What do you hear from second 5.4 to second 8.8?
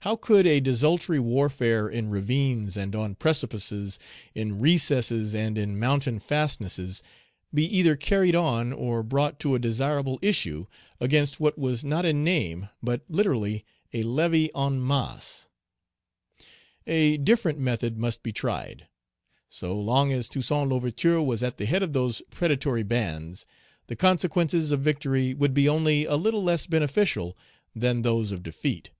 in mountain fastnesses, be either carried on